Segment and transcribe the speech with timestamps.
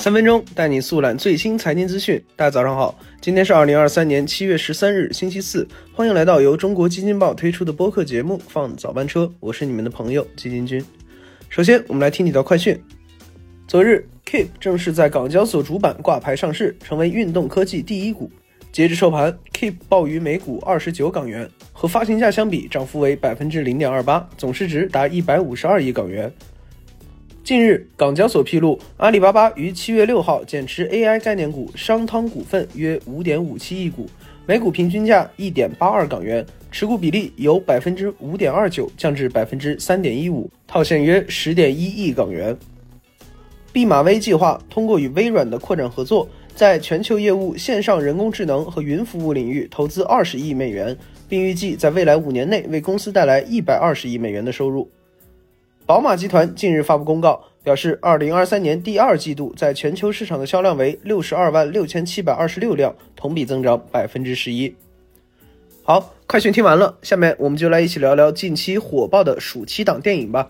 [0.00, 2.18] 三分钟带你速览最新财经资讯。
[2.34, 5.68] 大家早上好，今天是二零二三年七月十三日，星期四。
[5.92, 10.82] 欢迎来到由中国基金报推出的播客节目《放早班车》，我是你们的朋友基金君。
[11.50, 12.82] 首先，我们来听几条快讯。
[13.68, 18.32] 昨日，Keep 正式在港交所主板挂牌上市，成为运动科技第一股。
[18.72, 26.32] 截至收盘，Keep 报于每股二十九港元，和发行价相比，涨幅为百分之零点二八，总市值达一百五十二亿港元。
[27.50, 34.06] 近日，港交所披露，阿里巴巴于七月六号减持 AI 概念股商汤股份约五点五七亿股，
[34.46, 42.56] 每股平均价一点八二港元，持股比例由百分之五点二九降至百分之三点一五，套现约十点一亿港元。
[43.72, 50.96] 毕马威计划通过与微软的扩展合作，在全球业务线上人工智能和云服务领域投资二十亿美元，
[51.28, 54.88] 并预计在未来五年内为公司带来一百二十亿美元的收入。
[55.90, 64.72] 宝马集团近日发布公告，表示，二零二三年第二季度在全球市场的销量为六十二万六千七百二十六辆，同比增长百分之十一。
[65.82, 70.46] 好，快讯听完了，下面我们就来一起聊聊近期火爆的暑期档电影吧。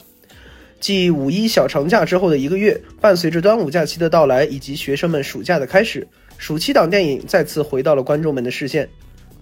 [0.79, 6.07] 继五一小长假之后的一个月，伴随着端午假期的到来以及学生们暑假的开始，
[6.37, 8.87] 暑期档电影再次回到了观众们的视线。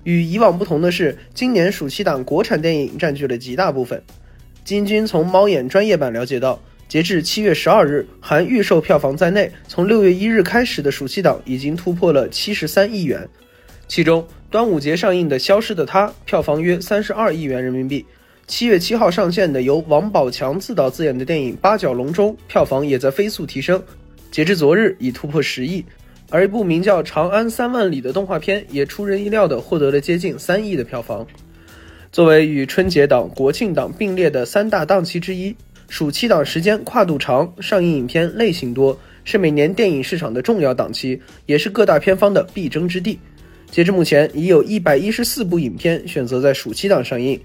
[0.04, 4.00] 与以往不同的是，今年暑期档国产电影占据了极大部分。
[4.68, 13.26] 金军从猫眼专业版了解到，截至七月十二日，含预售票房在内，从六月一日开始的暑期档已经突破了七十三亿元。
[13.86, 18.04] 其中，端午节上映的《消失的她》票房约三十二亿元人民币；
[18.46, 23.82] 七月七号上线的由王宝强自导自演的电影《八角笼中》票房也在飞速提升，
[24.30, 25.82] 截至昨日已突破十亿。
[26.28, 31.26] 而一部名叫《长安三万里》的动画片也出人意料地获得了接近三亿的票房。
[32.10, 35.54] 作为与春节档、国庆档并列的三大档期之一，
[35.88, 43.18] 暑期档时间跨度长，上映影片类型多，是每年电影市场的重要档期，也是各大片方的必争之地。
[43.70, 47.38] 截至目前，已有一百一十四部影片选择在暑期档上映。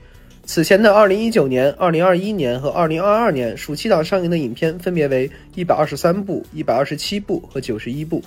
[0.46, 8.24] 此前的二零一九年、二零二一年和二零二二年暑期档上映的影片分别为一百二十三部、一百二十七部和九十一部。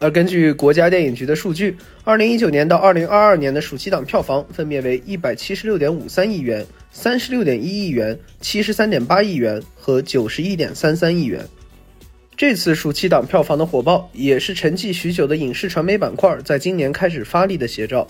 [0.00, 11.46] 而根据国家电影局的数据，二零一九年到二零二二年的暑期档票房分别为一百七十六点五三亿元、三十六点一亿元、七十三点八亿元和九十一点三三亿元。
[12.34, 18.08] 这次暑期档票房的火爆，也是沉寂许久的影视传媒板块在今年开始发力的写照。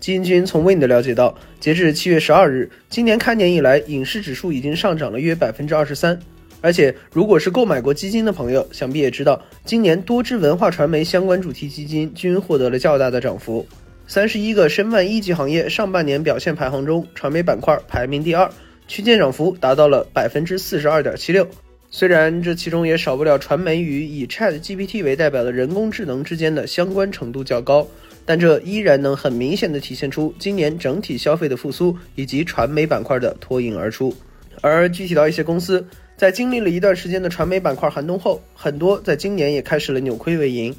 [0.00, 6.18] 基金君从 Wind 了解到，截至七月十二日，今年开年以来，影视指数已经上涨了约百分之二十三。
[6.62, 13.66] 而且，如果是购买过基金的朋友，想必也知道，今年多支文化传媒相关主题基金均获得了较大的涨幅。
[14.06, 18.48] 三十一个申万一级行业上半年表现排行中，传媒板块排名第二，
[18.86, 21.44] 区间涨幅达到了百分之四十二点七六。
[21.90, 27.84] 虽然这其中也少不了传媒与以 Chat GPT 为代表的人工智能之间的相关程度较高，
[28.24, 34.14] 但这依然能很明显的体现出今年整体消费的复苏以及传媒板块的脱颖而出。
[34.60, 35.84] 而具体到一些公司。
[36.22, 40.72] 在经历了一段时间的传媒板块寒冬后，很多在今年也开始了扭亏为盈。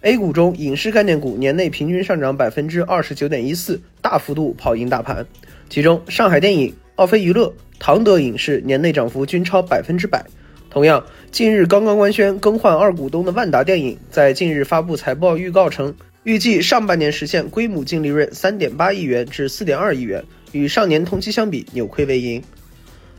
[0.00, 5.24] A 股中，影视概念股年内平均上涨百分之二十九点一四，大幅度跑赢大盘。
[5.68, 10.26] 其中，上海电影、奥飞娱乐、唐德影视年内涨幅均超百分之百。
[10.68, 15.94] 同样，近日刚刚官宣更换二股东的万达电影，在近日发布财报预告称，
[16.24, 22.42] 预计上半年实现规模净利润三点八亿元至四点二亿元，与上年同期相比扭亏为盈。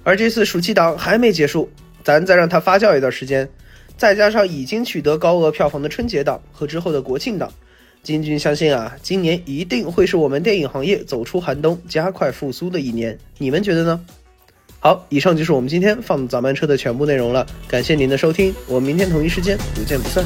[0.04, 1.70] 而这次暑期档还没结束，
[2.04, 3.48] 咱再让它发酵一段时间，
[3.98, 7.52] 再加上已经取得高额票房的春节档和之后的国庆档，
[8.02, 13.18] 金军相信啊，今年一定会是我们电影行业走出寒冬、加快复苏的一年。
[13.38, 14.00] 你们觉得呢？
[14.80, 20.24] 好，以上就是我们今天放早班车的全部内容了，感谢您的收听，我们明天同一时间不见不散。